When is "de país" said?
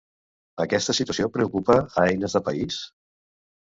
2.39-2.81